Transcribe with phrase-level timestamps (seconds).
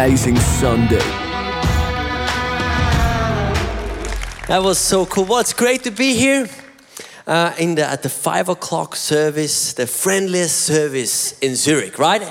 [0.00, 0.96] amazing Sunday.
[4.48, 5.26] That was so cool.
[5.26, 6.48] Well, it's great to be here
[7.26, 12.22] uh, in the, at the five o'clock service, the friendliest service in Zurich, right?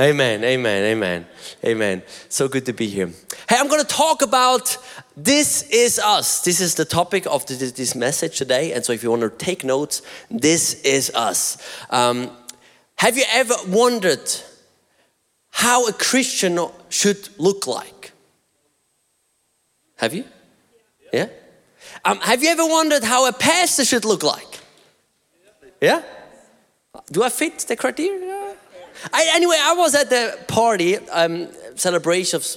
[0.00, 1.26] Amen, amen, amen,
[1.62, 2.02] amen.
[2.30, 3.10] So good to be here.
[3.46, 4.78] Hey, I'm going to talk about
[5.14, 6.40] this is us.
[6.40, 8.72] This is the topic of this, this message today.
[8.72, 10.00] And so, if you want to take notes,
[10.30, 11.58] this is us.
[11.90, 12.30] Um,
[12.96, 14.30] have you ever wondered
[15.50, 18.12] how a Christian should look like?
[19.96, 20.24] Have you?
[21.12, 21.28] Yeah?
[22.04, 24.60] Um, have you ever wondered how a pastor should look like?
[25.80, 26.02] Yeah?
[27.12, 28.56] Do I fit the criteria?
[29.12, 32.56] I, anyway, I was at the party, um, celebrations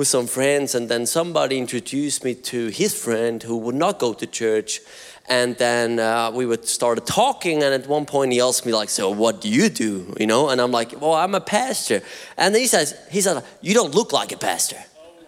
[0.00, 4.14] with some friends, and then somebody introduced me to his friend who would not go
[4.14, 4.80] to church.
[5.28, 8.88] And then uh, we would started talking, and at one point he asked me like,
[8.88, 12.00] "So what do you do?" You know, and I'm like, "Well, I'm a pastor."
[12.38, 14.78] And he says, "He said you don't look like a pastor."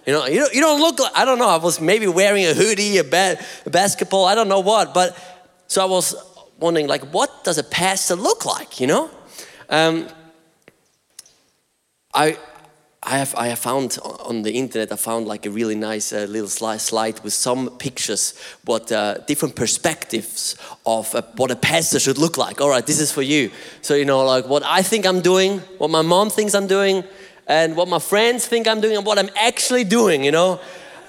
[0.06, 2.44] You know, you don't, you don't look like, I don't know, I was maybe wearing
[2.44, 4.94] a hoodie, a, ba- a basketball, I don't know what.
[4.94, 5.16] But
[5.68, 6.16] so I was
[6.58, 9.10] wondering, like, what does a pastor look like, you know?
[9.68, 10.08] Um,
[12.12, 12.36] I,
[13.04, 16.26] I have, I have found on the internet, I found like a really nice uh,
[16.28, 22.16] little slide, with some pictures, what uh, different perspectives of uh, what a pastor should
[22.16, 22.60] look like.
[22.60, 23.50] All right, this is for you.
[23.80, 27.02] So, you know, like what I think I'm doing, what my mom thinks I'm doing,
[27.48, 30.60] and what my friends think I'm doing, and what I'm actually doing, you know.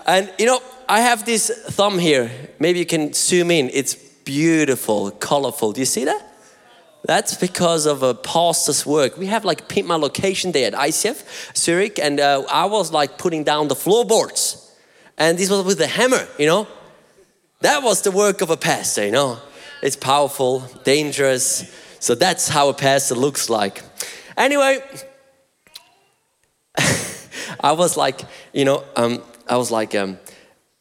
[0.08, 2.32] And, you know, I have this thumb here.
[2.58, 3.70] Maybe you can zoom in.
[3.72, 5.74] It's beautiful, colorful.
[5.74, 6.33] Do you see that?
[7.06, 9.18] That's because of a pastor's work.
[9.18, 13.18] We have like pinned my location there at ICF Zurich, and uh, I was like
[13.18, 14.72] putting down the floorboards,
[15.18, 16.68] and this was with a hammer, you know.
[17.60, 19.40] That was the work of a pastor, you know.
[19.82, 21.70] It's powerful, dangerous.
[22.00, 23.82] So that's how a pastor looks like.
[24.38, 24.80] Anyway,
[27.60, 28.22] I was like,
[28.54, 30.20] you know, um, I was like, um,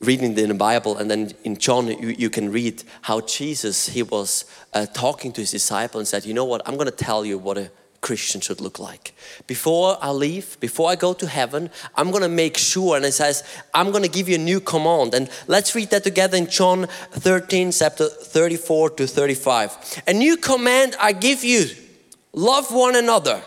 [0.03, 4.03] reading in the Bible, and then in John, you, you can read how Jesus, he
[4.03, 6.63] was uh, talking to his disciple and said, You know what?
[6.67, 7.71] I'm going to tell you what a
[8.01, 9.15] Christian should look like.
[9.47, 13.13] Before I leave, before I go to heaven, I'm going to make sure, and it
[13.13, 15.15] says, I'm going to give you a new command.
[15.15, 20.03] And let's read that together in John 13, chapter 34 to 35.
[20.09, 21.67] A new command I give you
[22.33, 23.43] love one another.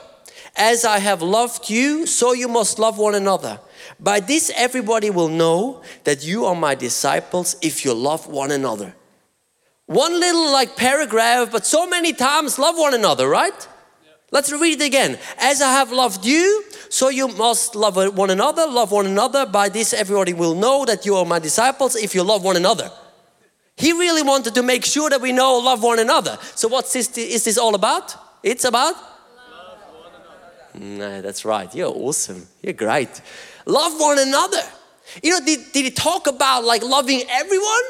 [0.55, 3.59] As I have loved you, so you must love one another.
[3.99, 8.95] By this, everybody will know that you are my disciples if you love one another.
[9.85, 13.67] One little like paragraph, but so many times love one another, right?
[14.31, 15.19] Let's read it again.
[15.37, 19.45] As I have loved you, so you must love one another, love one another.
[19.45, 22.89] By this, everybody will know that you are my disciples if you love one another.
[23.77, 26.37] He really wanted to make sure that we know love one another.
[26.55, 27.15] So, what's this?
[27.17, 28.15] Is this all about?
[28.41, 28.95] It's about.
[28.95, 29.79] Love
[30.73, 31.15] one another.
[31.15, 31.73] Nah, that's right.
[31.75, 32.47] You're awesome.
[32.61, 33.21] You're great.
[33.65, 34.61] Love one another.
[35.23, 37.83] You know, did, did he talk about like loving everyone?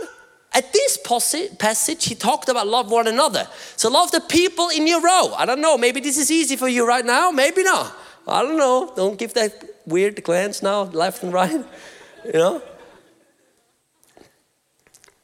[0.54, 3.46] At this passage, he talked about love one another.
[3.76, 5.34] So love the people in your row.
[5.36, 7.94] I don't know, maybe this is easy for you right now, maybe not.
[8.26, 8.92] I don't know.
[8.96, 9.52] Don't give that
[9.86, 11.64] weird glance now, left and right.
[12.26, 12.62] You know?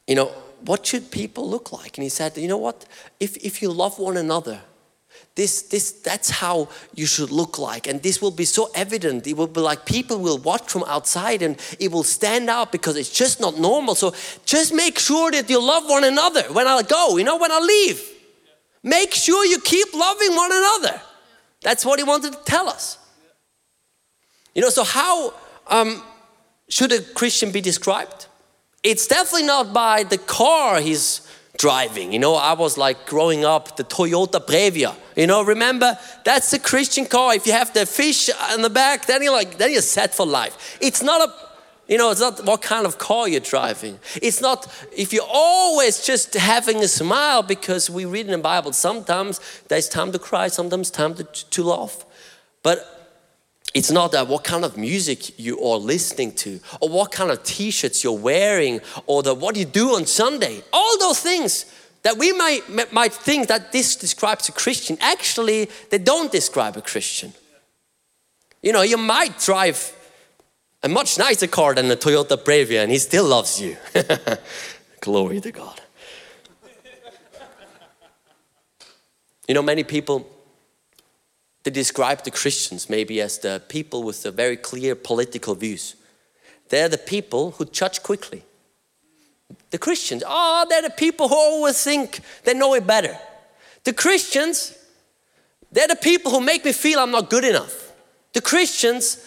[0.06, 0.26] You know,
[0.64, 1.98] what should people look like?
[1.98, 2.84] And he said, you know what?
[3.18, 4.60] If, if you love one another,
[5.34, 7.86] this, this, that's how you should look like.
[7.86, 9.26] And this will be so evident.
[9.26, 12.96] It will be like people will watch from outside and it will stand out because
[12.96, 13.94] it's just not normal.
[13.94, 17.50] So just make sure that you love one another when I go, you know, when
[17.50, 18.02] I leave.
[18.82, 21.00] Make sure you keep loving one another.
[21.62, 22.98] That's what he wanted to tell us.
[24.54, 25.32] You know, so how
[25.68, 26.02] um,
[26.68, 28.26] should a Christian be described?
[28.82, 31.26] It's definitely not by the car he's
[31.56, 32.12] driving.
[32.12, 34.94] You know, I was like growing up the Toyota Previa.
[35.16, 37.34] You know, remember that's the Christian car.
[37.34, 40.26] If you have the fish in the back, then you're like, then you're set for
[40.26, 40.78] life.
[40.80, 41.32] It's not a
[41.88, 43.98] you know, it's not what kind of car you're driving.
[44.22, 48.72] It's not if you're always just having a smile because we read in the Bible,
[48.72, 52.06] sometimes there's time to cry, sometimes time to, to laugh.
[52.62, 53.02] But
[53.74, 57.42] it's not that what kind of music you are listening to, or what kind of
[57.42, 60.62] t-shirts you're wearing, or the what you do on Sunday.
[60.72, 61.66] All those things
[62.02, 64.96] that we might, might think that this describes a Christian.
[65.00, 67.32] Actually, they don't describe a Christian.
[68.62, 69.92] You know, you might drive
[70.82, 73.76] a much nicer car than a Toyota Previa, and he still loves you.
[75.00, 75.80] Glory to God.
[79.48, 80.28] You know, many people
[81.62, 85.94] they describe the Christians maybe as the people with the very clear political views.
[86.68, 88.42] They're the people who judge quickly.
[89.70, 93.16] The Christians, oh, they're the people who always think they know it better.
[93.84, 94.76] The Christians,
[95.70, 97.92] they're the people who make me feel I'm not good enough.
[98.32, 99.18] The Christians,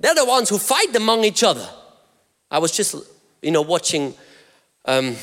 [0.00, 1.68] They're the ones who fight among each other.
[2.50, 2.96] I was just,
[3.42, 4.14] you know, watching.
[4.86, 5.14] Um,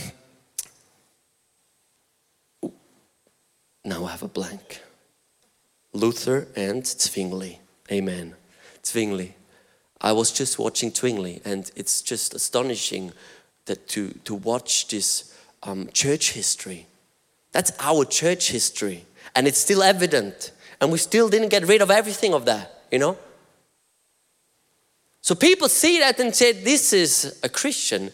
[3.84, 4.82] now I have a blank.
[5.94, 7.60] Luther and Zwingli.
[7.92, 8.36] Amen.
[8.86, 9.34] Zwingli.
[10.00, 13.14] I was just watching Zwingli, and it's just astonishing
[13.68, 15.34] that to, to watch this
[15.64, 16.88] um, church history.
[17.52, 19.06] That's our church history,
[19.36, 23.00] and it's still evident, and we still didn't get rid of everything of that, you
[23.00, 23.18] know?
[25.22, 28.12] So people see that and say, This is a Christian,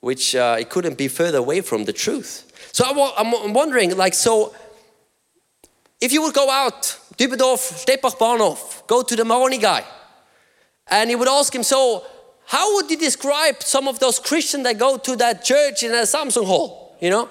[0.00, 2.70] which uh, it couldn't be further away from the truth.
[2.72, 2.84] So
[3.16, 4.54] I'm wondering, like, so
[6.00, 6.82] if you would go out,
[7.16, 9.82] Dübendorf, Stettbach Bahnhof, go to the Maroni guy,
[10.88, 12.04] and he would ask him, So,
[12.46, 16.02] how would you describe some of those Christians that go to that church in a
[16.02, 16.96] Samsung hall?
[17.00, 17.28] You know?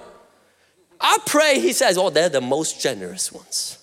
[0.99, 3.79] I pray he says, Oh, they're the most generous ones.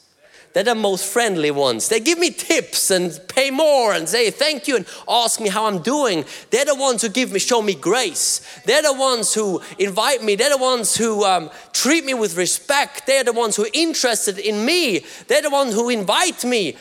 [0.52, 1.88] They're the most friendly ones.
[1.88, 5.64] They give me tips and pay more and say thank you and ask me how
[5.64, 6.26] I'm doing.
[6.50, 8.46] They're the ones who give me, show me grace.
[8.67, 10.34] They're the ones who invite me.
[10.34, 13.06] They're the ones who um, treat me with respect.
[13.06, 15.06] They're the ones who are interested in me.
[15.29, 16.76] They're the ones who invite me.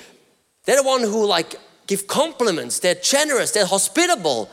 [0.66, 1.56] They're the one who like
[1.92, 2.80] give compliments.
[2.80, 3.52] They're generous.
[3.52, 4.50] They're hospitable.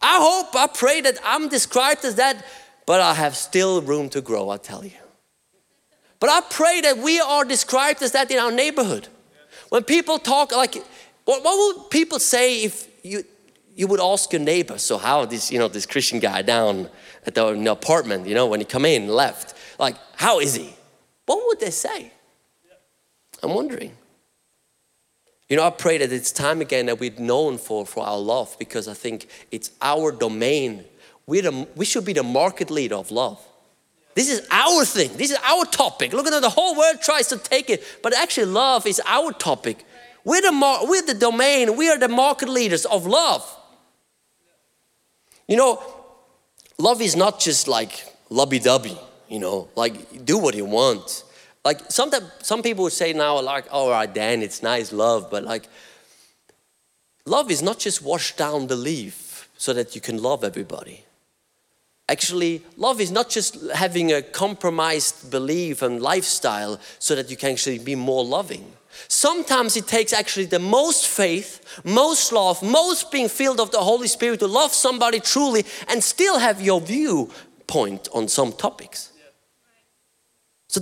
[0.00, 2.46] I hope, I pray that I'm described as that,
[2.86, 5.02] but I have still room to grow, I tell you.
[6.18, 9.08] But I pray that we are described as that in our neighborhood.
[9.68, 10.76] When people talk, like,
[11.26, 13.22] what, what would people say if you,
[13.76, 16.88] you would ask your neighbor, so how this, you know, this Christian guy down
[17.26, 20.74] at the, the apartment, you know, when he come in, left, like, how is he?
[21.26, 22.12] What would they say?
[23.42, 23.92] I'm wondering.
[25.48, 28.54] You know, I pray that it's time again that we're known for, for our love
[28.58, 30.84] because I think it's our domain.
[31.26, 33.42] We're the, we should be the market leader of love.
[34.14, 35.16] This is our thing.
[35.16, 36.12] This is our topic.
[36.12, 39.84] Look at the whole world tries to take it, but actually, love is our topic.
[40.24, 43.48] We're the, we're the domain, we are the market leaders of love.
[45.46, 45.82] You know,
[46.78, 48.98] love is not just like lubby dubby,
[49.28, 51.24] you know, like do what you want.
[51.64, 55.44] Like sometimes some people would say now, like, all right, Dan, it's nice love, but
[55.44, 55.68] like,
[57.26, 61.04] love is not just wash down the leaf so that you can love everybody.
[62.08, 67.50] Actually, love is not just having a compromised belief and lifestyle so that you can
[67.50, 68.72] actually be more loving.
[69.08, 74.08] Sometimes it takes actually the most faith, most love, most being filled of the Holy
[74.08, 79.12] Spirit to love somebody truly and still have your viewpoint on some topics.
[80.68, 80.80] So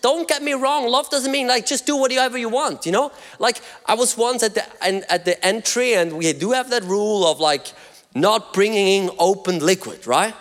[0.00, 0.88] don't get me wrong.
[0.88, 2.86] Love doesn't mean like just do whatever you want.
[2.86, 6.50] You know, like I was once at the and at the entry, and we do
[6.50, 7.72] have that rule of like
[8.14, 10.34] not bringing in open liquid, right?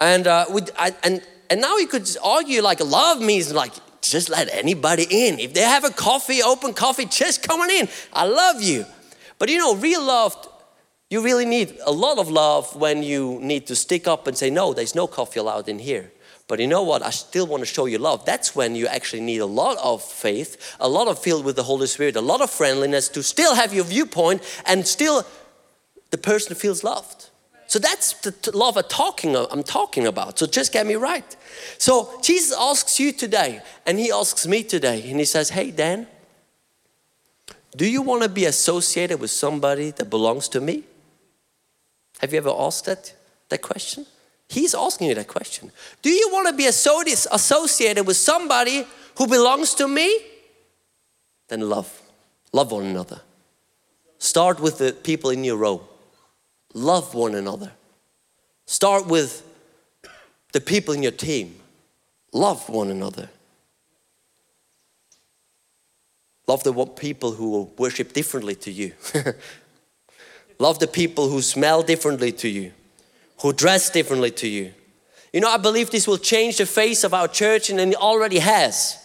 [0.00, 4.30] And, uh, with, I, and, and now you could argue like love means like just
[4.30, 5.38] let anybody in.
[5.38, 7.88] If they have a coffee, open coffee, just come on in.
[8.12, 8.86] I love you.
[9.38, 10.36] But you know, real love,
[11.10, 14.48] you really need a lot of love when you need to stick up and say,
[14.48, 16.12] no, there's no coffee allowed in here.
[16.50, 17.06] But you know what?
[17.06, 18.24] I still want to show you love.
[18.24, 21.62] That's when you actually need a lot of faith, a lot of filled with the
[21.62, 25.24] Holy Spirit, a lot of friendliness to still have your viewpoint and still
[26.10, 27.30] the person feels loved.
[27.68, 30.40] So that's the love I'm talking, I'm talking about.
[30.40, 31.36] So just get me right.
[31.78, 36.08] So Jesus asks you today, and he asks me today, and he says, Hey, Dan,
[37.76, 40.82] do you want to be associated with somebody that belongs to me?
[42.18, 43.14] Have you ever asked that,
[43.50, 44.04] that question?
[44.50, 45.70] He's asking you that question.
[46.02, 48.84] Do you want to be associated with somebody
[49.16, 50.20] who belongs to me?
[51.46, 52.02] Then love.
[52.52, 53.20] Love one another.
[54.18, 55.86] Start with the people in your row.
[56.74, 57.70] Love one another.
[58.66, 59.46] Start with
[60.52, 61.54] the people in your team.
[62.32, 63.28] Love one another.
[66.48, 68.92] Love the people who worship differently to you.
[70.58, 72.72] Love the people who smell differently to you,
[73.40, 74.72] who dress differently to you.
[75.32, 78.38] You know, I believe this will change the face of our church and it already
[78.38, 78.98] has.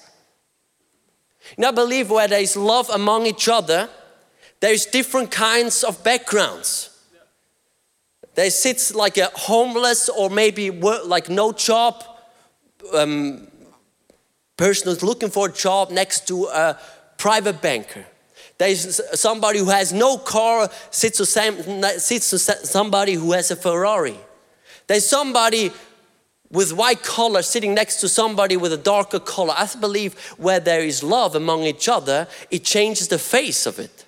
[1.57, 3.89] You know, I believe where there is love among each other,
[4.59, 6.89] there's different kinds of backgrounds.
[8.33, 12.03] There sits like a homeless or maybe like no job
[12.93, 13.47] um,
[14.57, 16.77] person who's looking for a job next to a
[17.17, 18.05] private banker.
[18.57, 23.55] There's somebody who has no car sits to, same, sits to somebody who has a
[23.55, 24.17] Ferrari.
[24.87, 25.71] There's somebody
[26.51, 29.53] with white collar sitting next to somebody with a darker color.
[29.57, 34.05] I believe where there is love among each other, it changes the face of it,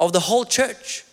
[0.00, 1.04] of the whole church.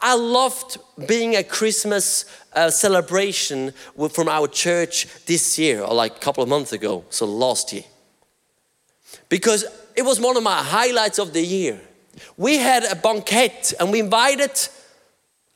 [0.00, 3.72] I loved being a Christmas uh, celebration
[4.12, 7.84] from our church this year, or like a couple of months ago, so last year.
[9.28, 9.64] Because
[9.96, 11.80] it was one of my highlights of the year.
[12.36, 14.50] we had a banquet and we invited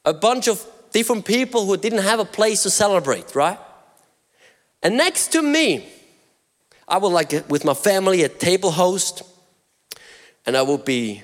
[0.05, 3.59] a bunch of different people who didn't have a place to celebrate, right?
[4.83, 5.89] And next to me,
[6.87, 9.23] I would like with my family a table host,
[10.47, 11.23] and I would be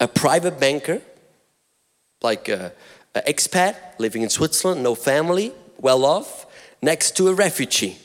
[0.00, 1.00] a private banker,
[2.22, 2.72] like an
[3.14, 6.46] expat living in Switzerland, no family, well off,
[6.82, 7.96] next to a refugee.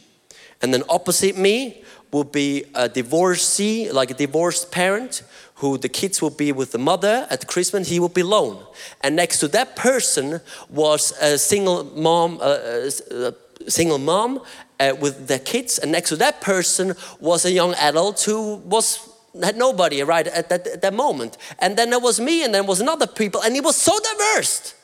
[0.62, 1.83] And then opposite me
[2.14, 5.24] will be a divorcee, like a divorced parent,
[5.56, 8.64] who the kids will be with the mother at Christmas, he will be alone.
[9.02, 13.34] And next to that person was a single mom, uh, a
[13.70, 14.42] single mom
[14.80, 19.10] uh, with their kids, and next to that person was a young adult who was
[19.42, 21.38] had nobody right at that, at that moment.
[21.58, 24.76] And then there was me, and then was another people, and it was so diverse.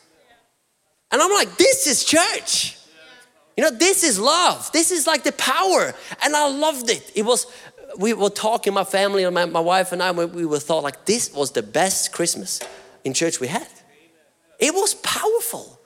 [1.12, 2.78] And I'm like, this is church.
[3.59, 4.71] You know, this is love.
[4.71, 5.93] This is like the power.
[6.23, 7.11] And I loved it.
[7.13, 7.45] It was,
[7.97, 11.03] we were talking, my family, and my, my wife and I, we were thought like
[11.03, 12.61] this was the best Christmas
[13.03, 13.67] in church we had.
[14.59, 15.77] It was powerful.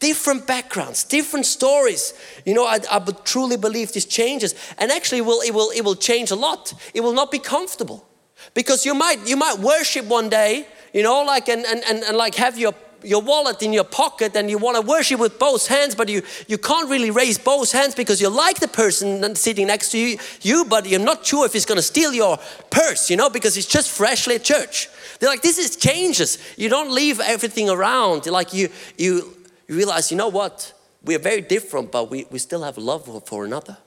[0.00, 2.12] Different backgrounds, different stories.
[2.44, 4.54] You know, I, I truly believe this changes.
[4.76, 6.74] And actually, will, it, will, it will change a lot.
[6.92, 8.06] It will not be comfortable.
[8.52, 12.18] Because you might, you might worship one day, you know, like, and, and, and, and
[12.18, 12.74] like have your
[13.08, 16.22] your wallet in your pocket and you want to worship with both hands, but you,
[16.46, 20.18] you can't really raise both hands because you like the person sitting next to you,
[20.42, 22.38] you but you're not sure if he's going to steal your
[22.70, 24.88] purse, you know, because it's just freshly at church.
[25.18, 26.38] They're like, this is changes.
[26.56, 28.26] You don't leave everything around.
[28.26, 29.34] Like you, you,
[29.66, 30.74] you realize, you know what?
[31.02, 33.78] We are very different, but we, we still have love for another.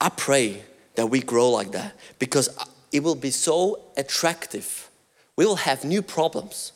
[0.00, 0.62] I pray
[0.94, 4.88] that we grow like that because uh, it will be so attractive.
[5.34, 6.72] We will have new problems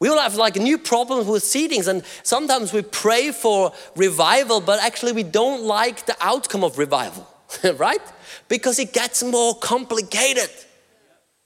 [0.00, 4.82] we will have like new problems with seedings, and sometimes we pray for revival, but
[4.82, 7.28] actually we don't like the outcome of revival,
[7.76, 8.00] right?
[8.48, 10.50] Because it gets more complicated.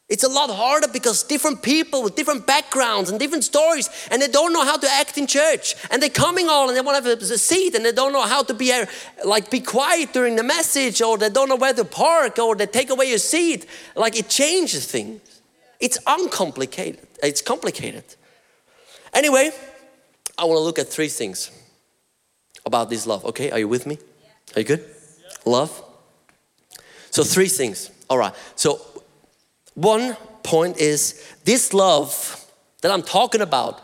[0.08, 4.28] It's a lot harder because different people with different backgrounds and different stories, and they
[4.28, 5.74] don't know how to act in church.
[5.90, 8.22] And they're coming all and they want to have a seat, and they don't know
[8.22, 8.86] how to be uh,
[9.24, 12.66] like be quiet during the message, or they don't know where to park, or they
[12.66, 13.66] take away your seat.
[13.96, 15.40] Like it changes things.
[15.80, 17.08] It's uncomplicated.
[17.20, 18.04] It's complicated.
[19.14, 19.50] Anyway,
[20.36, 21.50] I want to look at three things
[22.66, 23.24] about this love.
[23.26, 23.98] Okay, are you with me?
[24.56, 24.84] Are you good?
[25.44, 25.82] Love.
[27.10, 27.90] So, three things.
[28.10, 28.34] All right.
[28.56, 28.80] So,
[29.74, 32.44] one point is this love
[32.82, 33.80] that I'm talking about,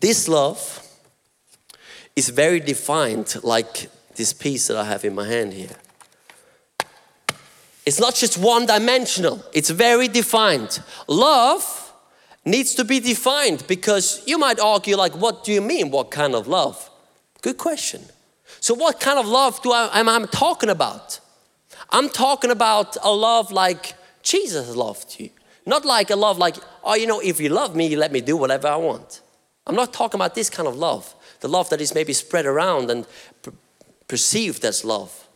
[0.00, 0.86] this love
[2.14, 5.76] is very defined, like this piece that I have in my hand here.
[7.84, 10.82] It's not just one dimensional, it's very defined.
[11.06, 11.87] Love
[12.44, 16.34] needs to be defined because you might argue like what do you mean what kind
[16.34, 16.90] of love?
[17.42, 18.02] Good question.
[18.60, 21.20] So what kind of love do I am I talking about?
[21.90, 25.30] I'm talking about a love like Jesus loved you.
[25.66, 28.20] Not like a love like oh you know if you love me you let me
[28.20, 29.20] do whatever I want.
[29.66, 32.90] I'm not talking about this kind of love the love that is maybe spread around
[32.90, 33.06] and
[34.08, 35.28] perceived as love.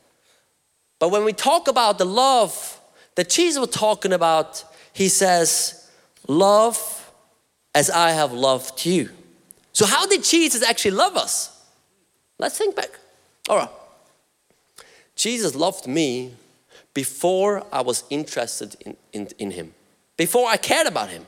[0.98, 2.80] But when we talk about the love
[3.14, 5.81] that Jesus was talking about he says
[6.28, 7.12] love
[7.74, 9.10] as I have loved you.
[9.72, 11.48] So, how did Jesus actually love us?
[12.38, 12.90] Let's think back.
[13.48, 13.70] All right.
[15.16, 16.34] Jesus loved me
[16.94, 19.74] before I was interested in, in, in him,
[20.16, 21.26] before I cared about him.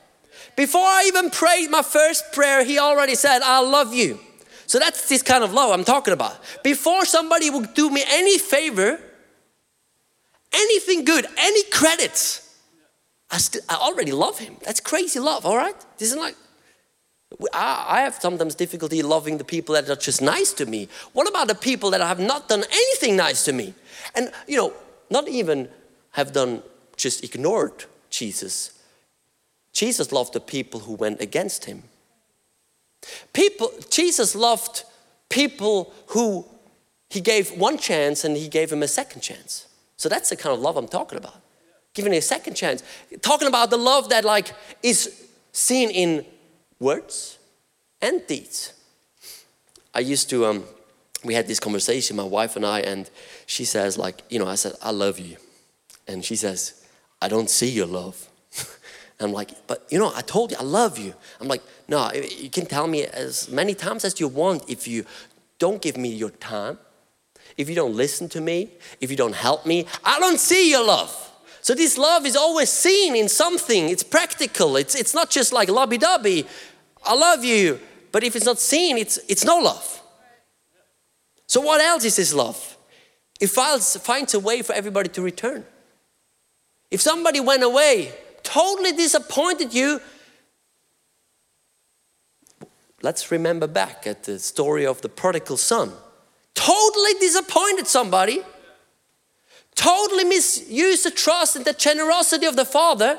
[0.56, 4.20] Before I even prayed my first prayer, he already said, I love you.
[4.66, 6.38] So that's this kind of love I'm talking about.
[6.62, 8.98] Before somebody would do me any favor,
[10.52, 12.43] anything good, any credits,
[13.30, 14.56] I, still, I already love him.
[14.64, 15.74] That's crazy love, all right?
[15.98, 16.36] This is like,
[17.52, 20.88] I, I have sometimes difficulty loving the people that are just nice to me.
[21.12, 23.74] What about the people that have not done anything nice to me?
[24.14, 24.72] And, you know,
[25.10, 25.68] not even
[26.12, 26.62] have done,
[26.96, 28.78] just ignored Jesus.
[29.72, 31.82] Jesus loved the people who went against him.
[33.32, 34.84] People, Jesus loved
[35.28, 36.46] people who
[37.10, 39.66] he gave one chance and he gave him a second chance.
[39.96, 41.43] So that's the kind of love I'm talking about
[41.94, 42.82] giving it a second chance.
[43.22, 46.26] Talking about the love that like is seen in
[46.78, 47.38] words
[48.02, 48.72] and deeds.
[49.94, 50.64] I used to um
[51.24, 53.08] we had this conversation, my wife and I, and
[53.46, 55.38] she says, like, you know, I said, I love you.
[56.06, 56.86] And she says,
[57.22, 58.28] I don't see your love.
[59.20, 61.14] I'm like, but you know, I told you I love you.
[61.40, 65.06] I'm like, no, you can tell me as many times as you want if you
[65.58, 66.78] don't give me your time,
[67.56, 68.70] if you don't listen to me,
[69.00, 71.30] if you don't help me, I don't see your love.
[71.64, 73.88] So this love is always seen in something.
[73.88, 74.76] It's practical.
[74.76, 76.46] It's, it's not just like lobby dubby.
[77.02, 77.80] I love you.
[78.12, 80.02] But if it's not seen, it's, it's no love.
[81.46, 82.76] So what else is this love?
[83.40, 85.64] It finds, finds a way for everybody to return.
[86.90, 88.12] If somebody went away
[88.44, 90.00] totally disappointed you.
[93.02, 95.92] Let's remember back at the story of the prodigal son.
[96.54, 98.40] Totally disappointed somebody,
[99.74, 103.18] totally misused the trust and the generosity of the father.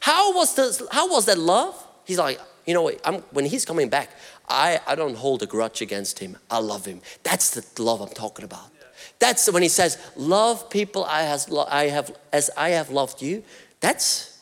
[0.00, 1.74] How was, the, how was that love?
[2.04, 4.10] He's like, you know, I'm, when he's coming back,
[4.48, 6.36] I, I don't hold a grudge against him.
[6.50, 7.00] I love him.
[7.22, 8.70] That's the love I'm talking about.
[9.18, 13.42] That's when he says, Love people I, has, I have, as I have loved you.
[13.80, 14.34] That's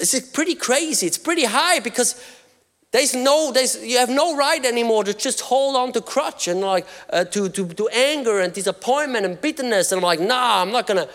[0.00, 1.06] it's pretty crazy.
[1.06, 2.22] It's pretty high because
[2.90, 6.60] there's no, there's, you have no right anymore to just hold on to crutch and
[6.60, 9.92] like uh, to, to, to anger and disappointment and bitterness.
[9.92, 11.08] And I'm like, nah, I'm not gonna.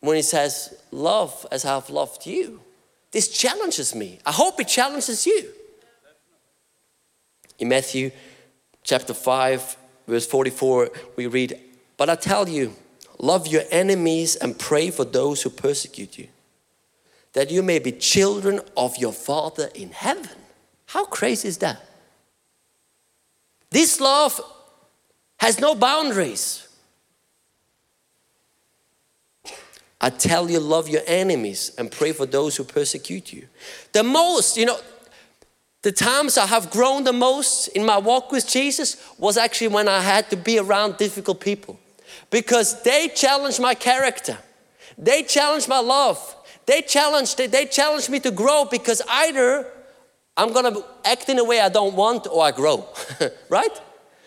[0.00, 2.60] When he says, Love as I've loved you,
[3.12, 4.18] this challenges me.
[4.26, 5.50] I hope it challenges you.
[7.58, 8.10] In Matthew
[8.82, 9.76] chapter 5,
[10.06, 11.58] verse 44, we read,
[11.96, 12.74] But I tell you,
[13.18, 16.28] love your enemies and pray for those who persecute you,
[17.36, 20.38] that you may be children of your Father in heaven.
[20.86, 21.84] How crazy is that?
[23.68, 24.40] This love
[25.36, 26.66] has no boundaries.
[30.00, 33.48] I tell you, love your enemies and pray for those who persecute you.
[33.92, 34.78] The most, you know,
[35.82, 39.88] the times I have grown the most in my walk with Jesus was actually when
[39.88, 41.78] I had to be around difficult people
[42.30, 44.38] because they challenged my character.
[44.96, 46.32] They challenged my love.
[46.66, 49.66] They challenged, they challenged me to grow because either
[50.36, 52.88] I'm gonna act in a way I don't want or I grow,
[53.48, 53.80] right?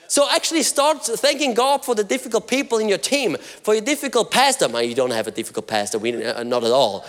[0.08, 4.32] So actually start thanking God for the difficult people in your team, for your difficult
[4.32, 4.68] pastor.
[4.68, 7.06] Man, you don't have a difficult pastor, we, uh, not at all.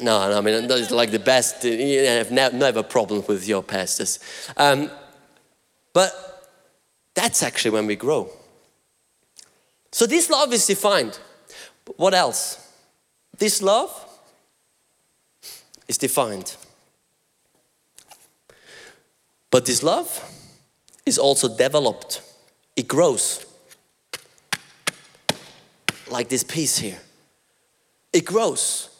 [0.00, 4.20] No, no, I mean, it's like the best, you have never problems with your pastors.
[4.56, 4.90] Um,
[5.94, 6.12] but
[7.14, 8.30] that's actually when we grow.
[9.90, 11.18] So this love is defined.
[11.96, 12.70] What else?
[13.38, 14.05] This love
[15.88, 16.56] is defined.
[19.50, 20.22] But this love
[21.04, 22.20] is also developed,
[22.74, 23.46] it grows.
[26.08, 26.98] Like this piece here.
[28.12, 28.90] It grows.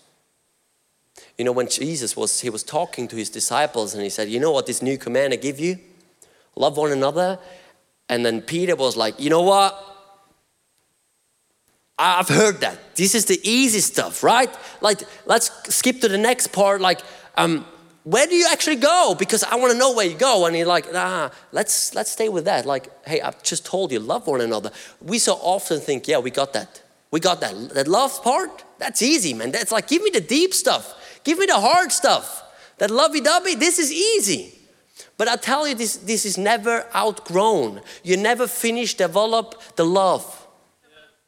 [1.39, 4.41] You know, when Jesus was, he was talking to his disciples and he said, you
[4.41, 5.79] know what this new command I give you?
[6.55, 7.39] Love one another.
[8.09, 9.96] And then Peter was like, you know what?
[11.99, 12.97] I've heard that.
[12.97, 14.55] This is the easy stuff, right?
[14.81, 16.81] Like, let's skip to the next part.
[16.81, 17.01] Like,
[17.37, 17.65] um,
[18.05, 19.17] where do you actually go?
[19.19, 20.47] Because I want to know where you go.
[20.47, 22.67] And he's like, nah, let's let's stay with that.
[22.67, 24.71] Like, hey, I've just told you, love one another.
[25.01, 26.83] We so often think, yeah, we got that.
[27.11, 27.71] We got that.
[27.71, 29.51] That love part, that's easy, man.
[29.51, 31.21] That's like, give me the deep stuff.
[31.25, 32.45] Give me the hard stuff.
[32.79, 34.53] That lovey dovey, this is easy.
[35.17, 37.81] But I tell you, this, this is never outgrown.
[38.05, 40.36] You never finish, develop the love.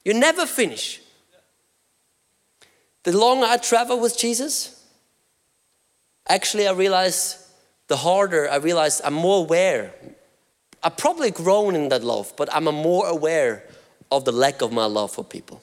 [0.08, 1.02] You never finish.
[3.02, 4.82] The longer I travel with Jesus,
[6.26, 7.52] actually, I realize
[7.88, 9.92] the harder I realize I'm more aware.
[10.82, 13.64] I've probably grown in that love, but I'm more aware
[14.10, 15.60] of the lack of my love for people.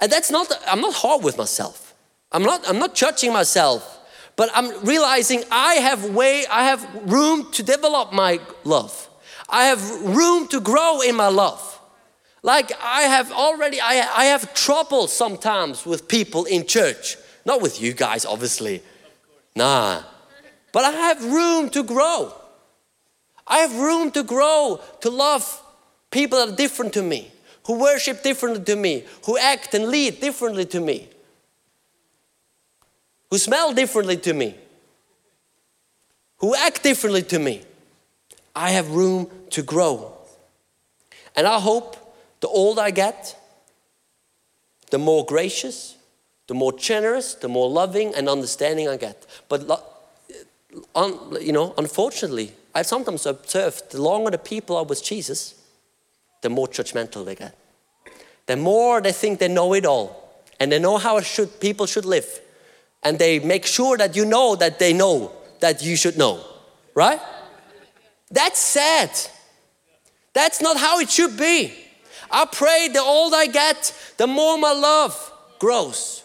[0.00, 1.96] And that's not, I'm not hard with myself.
[2.30, 3.82] I'm not, I'm not judging myself,
[4.36, 9.08] but I'm realizing I have way, I have room to develop my love.
[9.48, 9.82] I have
[10.16, 11.72] room to grow in my love.
[12.44, 17.16] Like I have already, I, I have trouble sometimes with people in church.
[17.44, 18.82] Not with you guys, obviously.
[19.56, 20.04] Nah.
[20.72, 22.32] But I have room to grow.
[23.48, 25.62] I have room to grow, to love
[26.12, 27.32] people that are different to me,
[27.66, 31.08] who worship differently to me, who act and lead differently to me
[33.34, 34.54] who smell differently to me,
[36.36, 37.62] who act differently to me.
[38.54, 40.16] I have room to grow.
[41.34, 41.96] And I hope
[42.44, 43.40] the older I get,
[44.90, 45.96] the more gracious,
[46.46, 49.24] the more generous, the more loving and understanding I get.
[49.48, 49.62] But,
[51.40, 55.54] you know, unfortunately, I sometimes observe the longer the people are with Jesus,
[56.42, 57.56] the more judgmental they get.
[58.44, 62.04] The more they think they know it all and they know how should, people should
[62.04, 62.28] live
[63.02, 66.44] and they make sure that you know that they know that you should know,
[66.94, 67.20] right?
[68.30, 69.10] That's sad.
[70.34, 71.80] That's not how it should be.
[72.34, 76.24] I pray the older I get, the more my love grows.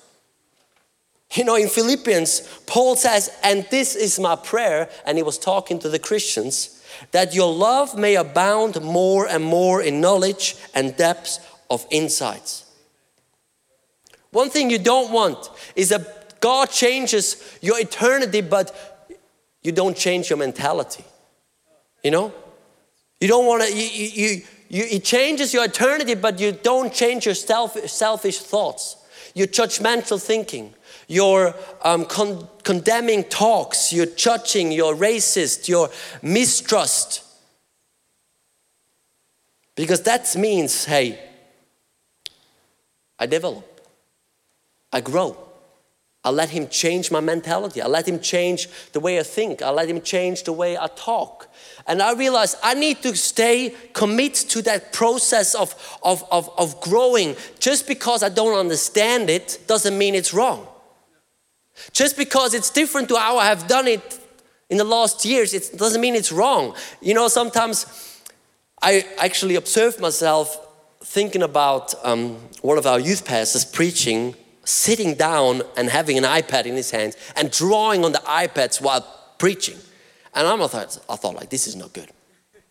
[1.34, 5.78] You know, in Philippians, Paul says, and this is my prayer, and he was talking
[5.80, 11.40] to the Christians, that your love may abound more and more in knowledge and depths
[11.70, 12.66] of insights.
[14.32, 16.06] One thing you don't want is a
[16.40, 19.08] God changes your eternity, but
[19.62, 21.04] you don't change your mentality.
[22.04, 22.34] You know?
[23.20, 27.26] You don't want to, you, you, you, it changes your eternity, but you don't change
[27.26, 28.96] your self, selfish thoughts.
[29.34, 30.74] your judgmental thinking,
[31.08, 35.90] your um, con- condemning talks, your judging, your racist, your
[36.22, 37.24] mistrust.
[39.76, 41.20] Because that means, hey,
[43.18, 43.66] I develop,
[44.92, 45.38] I grow.
[46.24, 47.82] I let him change my mentality.
[47.82, 49.62] I let him change the way I think.
[49.62, 51.48] I let him change the way I talk.
[51.88, 56.82] And I realized I need to stay committed to that process of, of, of, of
[56.82, 57.38] growing.
[57.60, 60.68] Just because I don't understand it doesn't mean it's wrong.
[61.94, 64.20] Just because it's different to how I have done it
[64.70, 66.76] in the last years, it doesn't mean it's wrong.
[67.02, 67.86] You know, sometimes
[68.82, 70.68] I actually observe myself
[71.02, 74.36] thinking about um, one of our youth pastors preaching
[74.70, 79.02] sitting down and having an iPad in his hands and drawing on the iPads while
[79.40, 79.78] preaching.
[80.36, 82.10] And I'm, I thought, I thought like, this is not good.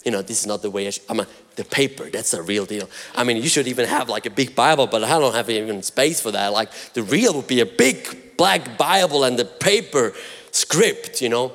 [0.05, 2.43] You know, this is not the way I should, I'm a, the paper, that's a
[2.43, 2.89] real deal.
[3.17, 5.83] I mean, you should even have like a big Bible, but I don't have even
[5.83, 6.53] space for that.
[6.53, 10.15] Like the real would be a big black Bible and the paper
[10.53, 11.53] script, you know.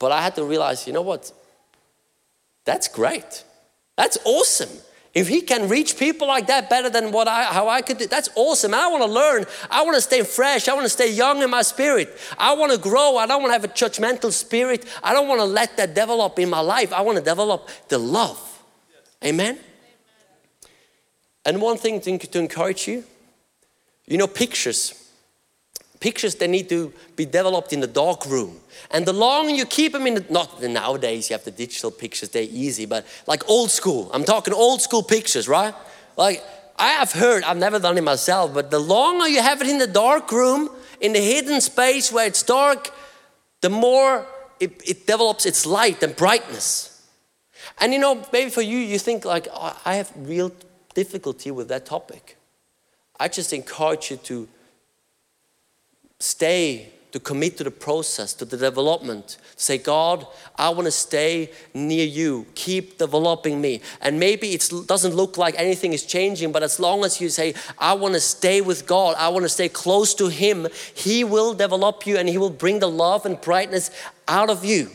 [0.00, 1.32] But I had to realize, you know what?
[2.64, 3.44] That's great.
[3.96, 4.76] That's awesome.
[5.12, 8.06] If he can reach people like that better than what I, how I could do,
[8.06, 8.72] that's awesome.
[8.72, 9.44] I want to learn.
[9.68, 10.68] I want to stay fresh.
[10.68, 12.16] I want to stay young in my spirit.
[12.38, 13.16] I want to grow.
[13.16, 14.86] I don't want to have a judgmental spirit.
[15.02, 16.92] I don't want to let that develop in my life.
[16.92, 18.38] I want to develop the love.
[19.24, 19.56] Amen?
[19.56, 19.58] Amen.
[21.44, 23.02] And one thing to, to encourage you,
[24.06, 24.99] you know, pictures.
[26.00, 28.58] Pictures, they need to be developed in the dark room.
[28.90, 32.30] And the longer you keep them in, the, not nowadays you have the digital pictures,
[32.30, 34.10] they're easy, but like old school.
[34.14, 35.74] I'm talking old school pictures, right?
[36.16, 36.42] Like
[36.78, 39.76] I have heard, I've never done it myself, but the longer you have it in
[39.76, 40.70] the dark room,
[41.02, 42.90] in the hidden space where it's dark,
[43.60, 44.26] the more
[44.58, 47.06] it, it develops its light and brightness.
[47.78, 50.52] And you know, maybe for you, you think like, oh, I have real
[50.94, 52.38] difficulty with that topic.
[53.18, 54.48] I just encourage you to
[56.20, 59.38] stay, to commit to the process, to the development.
[59.56, 62.46] Say, God, I want to stay near you.
[62.54, 63.80] Keep developing me.
[64.00, 67.54] And maybe it doesn't look like anything is changing, but as long as you say,
[67.78, 71.54] I want to stay with God, I want to stay close to Him, He will
[71.54, 73.90] develop you and He will bring the love and brightness
[74.28, 74.90] out of you.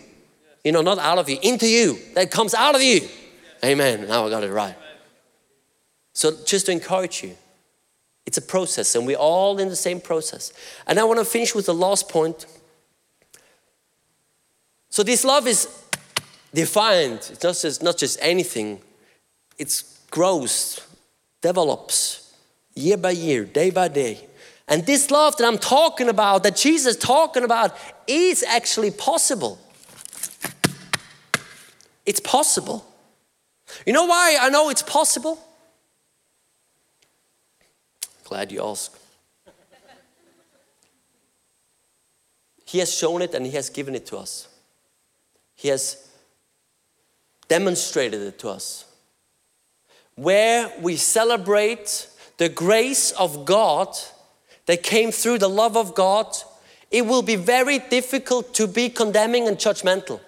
[0.64, 2.00] You know, not out of you, into you.
[2.14, 3.08] That comes out of you.
[3.64, 4.08] Amen.
[4.08, 4.76] Now I got it right.
[6.14, 7.36] So, just to encourage you,
[8.26, 10.52] it's a process, and we're all in the same process.
[10.88, 12.46] And I want to finish with the last point.
[14.90, 15.68] So, this love is
[16.54, 18.80] defined, it's not just, not just anything,
[19.58, 20.82] it grows,
[21.42, 22.34] develops
[22.76, 24.26] year by year, day by day.
[24.68, 29.60] And this love that I'm talking about, that Jesus talking about, is actually possible.
[32.06, 32.86] It's possible.
[33.86, 35.45] You know why I know it's possible?
[38.26, 38.98] Glad you asked.
[42.66, 44.50] he has shown it and He has given it to us.
[45.56, 46.10] He has
[47.48, 48.86] demonstrated it to us.
[50.16, 52.08] Where we celebrate
[52.38, 53.96] the grace of God
[54.66, 56.36] that came through the love of God,
[56.90, 60.20] it will be very difficult to be condemning and judgmental.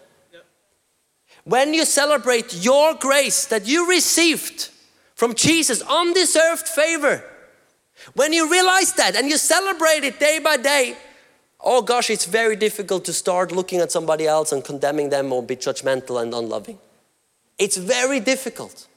[1.44, 4.70] When you celebrate your grace that you received
[5.16, 7.24] from Jesus, undeserved favor,
[8.14, 10.98] when you realize that and you celebrate it day by day,
[11.62, 15.44] oh gosh, it's very difficult to start looking at somebody else and condemning them or
[15.44, 16.80] be judgmental and unloving.
[17.58, 18.88] It's very difficult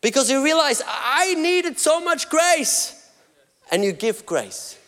[0.00, 3.10] because you realize I needed so much grace
[3.70, 4.78] and you give grace.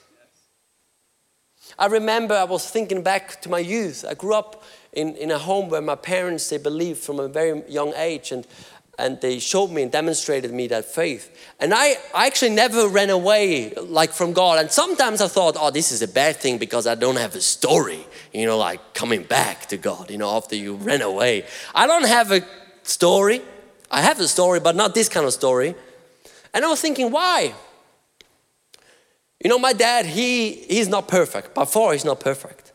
[1.78, 4.04] I remember I was thinking back to my youth.
[4.08, 7.62] I grew up in, in a home where my parents, they believed from a very
[7.68, 8.32] young age.
[8.32, 8.46] And
[8.98, 11.52] and they showed me and demonstrated me that faith.
[11.60, 14.58] And I, I actually never ran away like from God.
[14.58, 17.40] And sometimes I thought, oh, this is a bad thing because I don't have a
[17.40, 21.44] story, you know, like coming back to God, you know, after you ran away.
[21.74, 22.40] I don't have a
[22.82, 23.42] story.
[23.90, 25.74] I have a story, but not this kind of story.
[26.54, 27.54] And I was thinking, why?
[29.44, 31.54] You know, my dad, he, he's not perfect.
[31.54, 32.72] By far, he's not perfect.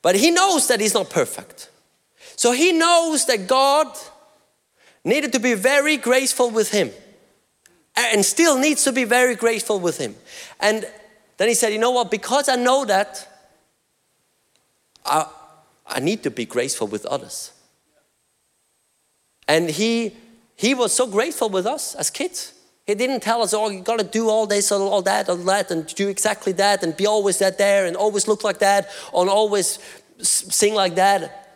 [0.00, 1.68] But he knows that he's not perfect.
[2.36, 3.88] So he knows that God
[5.08, 6.90] needed to be very graceful with him
[7.96, 10.14] and still needs to be very graceful with him.
[10.60, 10.86] And
[11.36, 12.10] then he said, You know what?
[12.10, 13.26] Because I know that,
[15.04, 15.26] I,
[15.86, 17.52] I need to be graceful with others.
[19.48, 20.14] And he,
[20.54, 22.52] he was so grateful with us as kids.
[22.86, 25.70] He didn't tell us, oh, you gotta do all this and all that, all that,
[25.70, 29.28] and do exactly that, and be always that there, and always look like that, and
[29.28, 29.78] always
[30.20, 31.47] sing like that.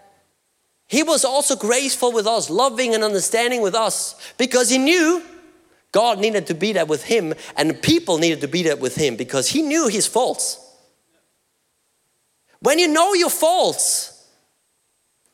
[0.88, 5.22] He was also graceful with us, loving and understanding with us, because he knew
[5.92, 9.16] God needed to be there with him, and people needed to be there with him
[9.16, 10.58] because he knew his faults.
[12.60, 14.26] When you know your faults,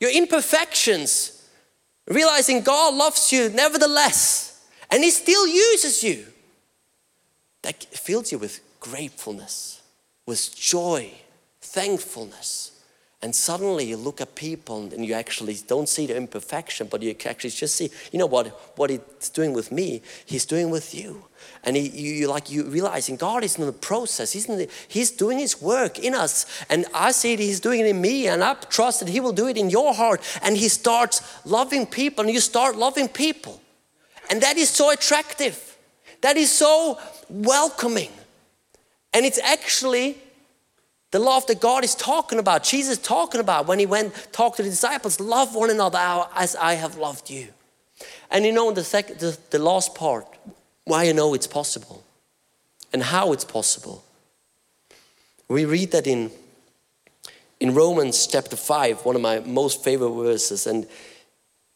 [0.00, 1.46] your imperfections,
[2.08, 6.26] realizing God loves you nevertheless, and he still uses you,
[7.62, 9.82] that fills you with gratefulness,
[10.26, 11.12] with joy,
[11.60, 12.67] thankfulness.
[13.20, 17.14] And suddenly you look at people and you actually don't see the imperfection, but you
[17.24, 21.24] actually just see, you know what, what he's doing with me, he's doing with you.
[21.64, 24.32] And he, you, like you realizing God is in the process.
[24.32, 24.48] He's,
[24.86, 26.46] he's doing his work in us.
[26.70, 29.48] And I see he's doing it in me, and I trust that he will do
[29.48, 30.20] it in your heart.
[30.42, 33.60] And he starts loving people, and you start loving people.
[34.30, 35.76] And that is so attractive.
[36.20, 38.10] That is so welcoming.
[39.12, 40.18] And it's actually
[41.10, 44.62] the love that God is talking about, Jesus talking about when he went talk to
[44.62, 45.98] the disciples, love one another
[46.34, 47.48] as I have loved you.
[48.30, 50.26] And you know in the second the, the last part,
[50.84, 52.04] why you know it's possible
[52.92, 54.04] and how it's possible.
[55.48, 56.30] We read that in
[57.60, 60.66] in Romans chapter 5, one of my most favorite verses.
[60.66, 60.86] And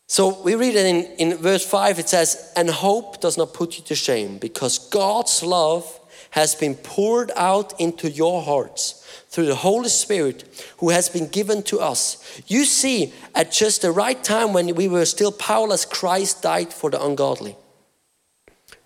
[0.06, 3.78] so we read it in, in verse 5, it says, And hope does not put
[3.78, 5.98] you to shame, because God's love
[6.32, 10.44] has been poured out into your hearts through the Holy Spirit
[10.78, 12.42] who has been given to us.
[12.46, 16.90] You see, at just the right time when we were still powerless, Christ died for
[16.90, 17.56] the ungodly.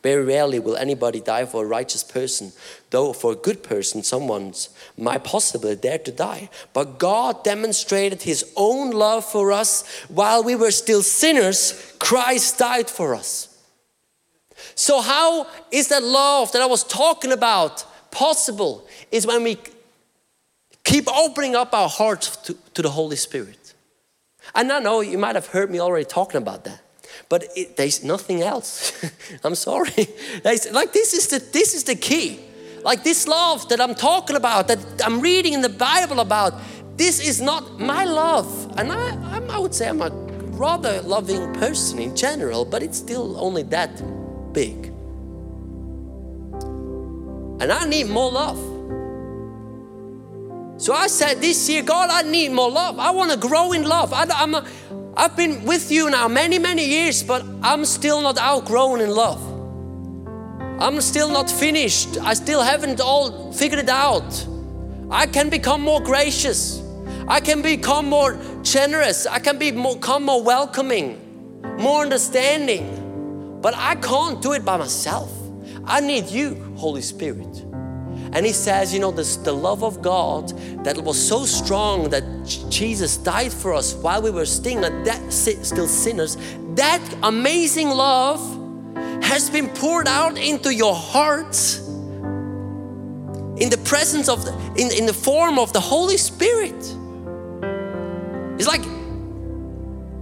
[0.03, 2.53] Very rarely will anybody die for a righteous person,
[2.91, 6.49] though for a good person, someone's might possibly dare to die.
[6.73, 11.93] But God demonstrated His own love for us while we were still sinners.
[11.99, 13.56] Christ died for us.
[14.75, 18.87] So, how is that love that I was talking about possible?
[19.11, 19.59] Is when we
[20.87, 23.75] Keep opening up our hearts to, to the Holy Spirit.
[24.55, 26.81] And I know you might have heard me already talking about that,
[27.29, 28.93] but it, there's nothing else.
[29.45, 29.91] I'm sorry.
[30.45, 32.39] There's, like this is the this is the key.
[32.85, 36.55] Like this love that I'm talking about, that I'm reading in the Bible about.
[36.97, 40.11] This is not my love, and I, I would say I'm a
[40.57, 43.91] rather loving person in general, but it's still only that
[44.57, 44.87] big.
[47.61, 48.59] And I need more love.
[50.81, 52.99] So I said this year, God, I need more love.
[52.99, 54.15] I want to grow in love.
[54.15, 54.67] I, I'm a,
[55.15, 59.43] I've been with you now many, many years, but I'm still not outgrown in love.
[60.81, 62.17] I'm still not finished.
[62.19, 64.47] I still haven't all figured it out.
[65.11, 66.83] I can become more gracious.
[67.29, 69.27] I can become more generous.
[69.27, 71.21] I can be become more welcoming,
[71.79, 72.96] more understanding.
[73.67, 75.29] But I can't do it by myself.
[75.85, 77.65] I need you, Holy Spirit.
[78.33, 80.51] And he says, you know, this, the love of God
[80.85, 82.23] that was so strong that
[82.71, 86.37] Jesus died for us while we were still, that, still sinners,
[86.77, 88.39] that amazing love
[89.25, 91.57] has been poured out into your heart
[93.61, 96.95] in the presence of the, in, in the form of the Holy Spirit.
[98.61, 98.85] It's like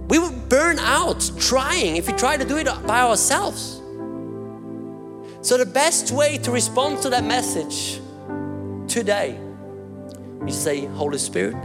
[0.07, 3.81] we would burn out trying if we try to do it by ourselves.
[5.41, 7.99] So, the best way to respond to that message
[8.87, 9.37] today
[10.47, 11.55] is to say, Holy Spirit,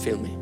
[0.00, 0.36] fill me.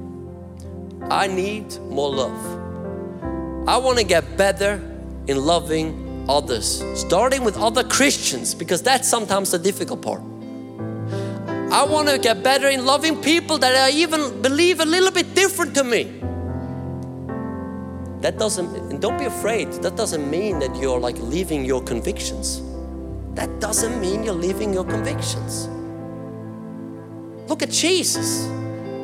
[1.11, 3.69] I need more love.
[3.69, 4.81] I want to get better
[5.27, 10.23] in loving others, starting with other Christians, because that's sometimes the difficult part.
[11.73, 15.35] I want to get better in loving people that I even believe a little bit
[15.35, 16.20] different to me.
[18.21, 22.63] That doesn't, and don't be afraid, that doesn't mean that you're like leaving your convictions.
[23.35, 25.69] That doesn't mean you're leaving your convictions.
[27.49, 28.47] Look at Jesus.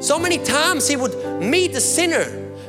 [0.01, 2.27] So many times he would meet a sinner,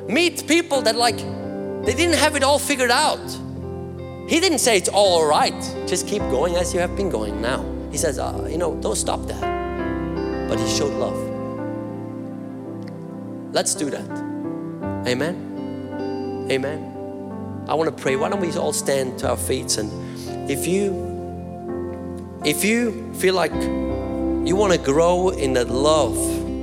[0.07, 3.19] meet people that like they didn't have it all figured out.
[4.27, 5.59] He didn't say it's all right.
[5.85, 7.65] Just keep going as you have been going now.
[7.91, 10.49] He says, uh, you know, don't stop that.
[10.49, 11.17] But he showed love.
[13.53, 15.07] Let's do that.
[15.07, 15.46] Amen.
[16.49, 17.65] Amen.
[17.67, 18.15] I want to pray.
[18.15, 19.91] Why don't we all stand to our feet and
[20.49, 21.05] if you
[22.45, 26.15] if you feel like you want to grow in that love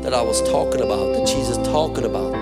[0.03, 2.33] that I was talking about, that Jesus talking about,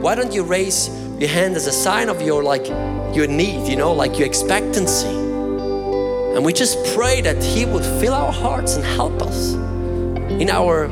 [0.00, 2.66] why don't you raise your hand as a sign of your like
[3.14, 5.08] your need, you know, like your expectancy.
[5.08, 10.86] And we just pray that He would fill our hearts and help us in our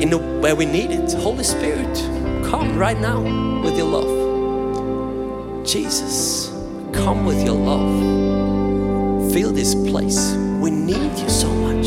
[0.00, 1.12] in the, where we need it.
[1.14, 1.96] Holy Spirit,
[2.58, 3.20] come right now
[3.62, 5.66] with your love.
[5.66, 6.48] Jesus,
[6.92, 8.16] come with your love
[9.36, 10.34] fill this place.
[10.62, 11.86] We need you so much.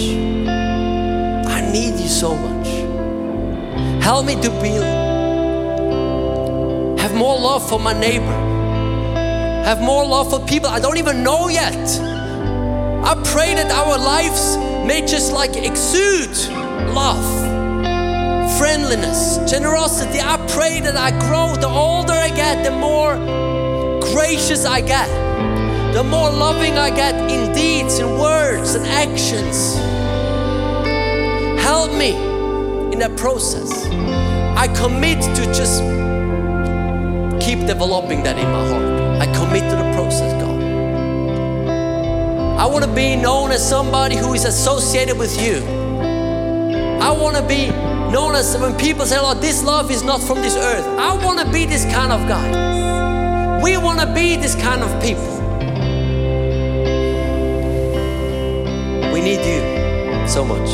[1.58, 2.68] I need you so much.
[4.04, 4.70] Help me to be
[7.02, 8.38] have more love for my neighbor.
[9.66, 11.88] have more love for people I don't even know yet.
[13.12, 16.38] I pray that our lives may just like exude
[16.94, 17.26] love,
[18.60, 20.20] friendliness, generosity.
[20.20, 21.56] I pray that I grow.
[21.56, 23.16] The older I get, the more
[24.12, 25.08] gracious I get,
[25.94, 29.76] the more loving I get in deeds, in words, and actions.
[31.64, 32.12] Help me
[32.92, 33.72] in that process.
[34.64, 35.80] I commit to just
[37.42, 38.90] keep developing that in my heart.
[39.24, 40.60] I commit to the process, God.
[42.60, 45.64] I want to be known as somebody who is associated with you.
[47.00, 47.72] I want to be
[48.40, 50.86] as when people say, Oh, this love is not from this earth.
[50.98, 53.62] I want to be this kind of guy.
[53.62, 55.30] We want to be this kind of people.
[59.14, 60.70] We need you so much.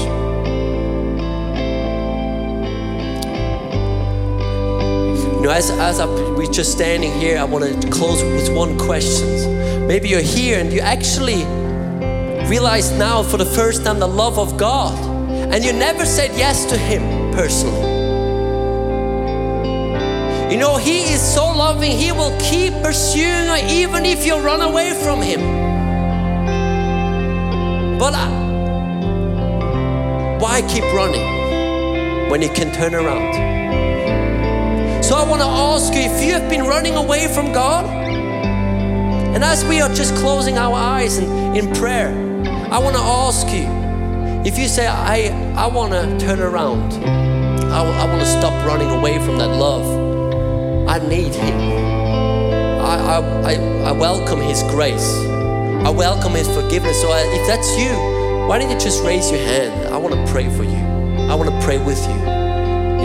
[5.33, 8.77] You know, as, as I, we're just standing here, I want to close with one
[8.77, 9.87] question.
[9.87, 11.43] Maybe you're here and you actually
[12.47, 14.93] realize now for the first time the love of God,
[15.51, 17.93] and you never said yes to Him personally.
[20.51, 24.61] You know, He is so loving, He will keep pursuing you even if you run
[24.61, 25.41] away from Him.
[27.99, 28.29] But I,
[30.39, 33.33] why keep running when you can turn around?
[35.03, 39.43] So I want to ask you if you have been running away from God, and
[39.43, 42.09] as we are just closing our eyes in, in prayer,
[42.71, 43.74] I want to ask you
[44.45, 46.93] if you say, I, I want to turn around,
[47.73, 50.87] I, I want to stop running away from that love.
[50.87, 51.59] I need Him.
[52.79, 53.53] I, I, I,
[53.89, 55.17] I welcome His grace.
[55.83, 57.01] I welcome His forgiveness.
[57.01, 57.89] So I, if that's you,
[58.47, 59.91] why don't you just raise your hand?
[59.91, 60.77] I want to pray for you.
[61.27, 62.15] I want to pray with you.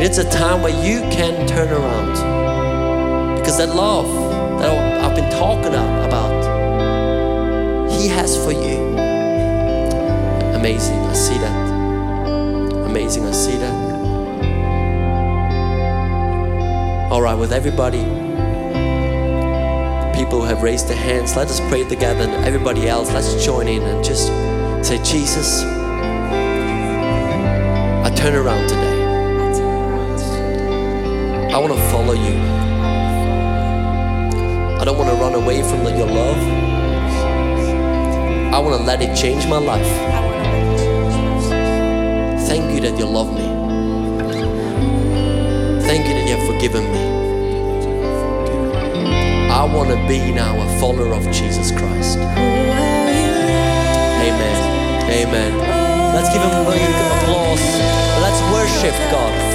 [0.03, 3.38] It's a time where you can turn around.
[3.38, 4.70] Because that love that
[5.03, 6.42] I've been talking about,
[7.92, 8.79] He has for you.
[10.61, 11.57] Amazing, I see that.
[12.85, 13.73] Amazing, I see that.
[17.11, 18.05] All right, with everybody,
[20.14, 22.25] people who have raised their hands, let us pray together.
[22.25, 24.27] And everybody else, let's join in and just
[24.87, 25.62] say, Jesus,
[28.05, 29.01] I turn around today.
[31.55, 32.38] I want to follow you.
[34.79, 36.37] I don't want to run away from your love.
[38.53, 40.29] I want to let it change my life.
[42.50, 43.46] Thank you that you love me.
[45.86, 46.98] Thank you that you have forgiven me.
[49.48, 52.18] I want to be now a follower of Jesus Christ.
[54.18, 54.56] Amen.
[55.12, 55.58] Amen.
[56.12, 56.82] Let's give him a big
[57.22, 57.62] applause.
[58.18, 59.49] Let's worship God.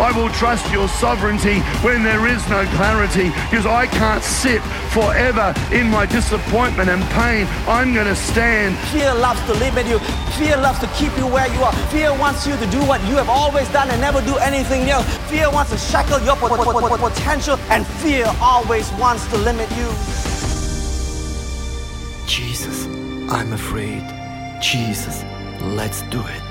[0.00, 5.54] I will trust your sovereignty when there is no clarity because I can't sit forever
[5.72, 7.46] in my disappointment and pain.
[7.68, 8.76] I'm going to stand.
[8.90, 9.98] Fear loves to limit you.
[10.38, 11.72] Fear loves to keep you where you are.
[11.94, 15.06] Fear wants you to do what you have always done and never do anything else.
[15.30, 19.36] Fear wants to shackle your pot- pot- pot- pot- potential, and fear always wants to
[19.38, 19.88] limit you.
[22.26, 22.86] Jesus,
[23.30, 24.02] I'm afraid.
[24.60, 25.22] Jesus,
[25.60, 26.42] let's do it.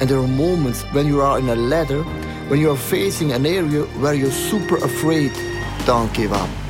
[0.00, 2.04] And there are moments when you are in a ladder,
[2.50, 5.30] when you are facing an area where you're super afraid.
[5.86, 6.69] Don't give up.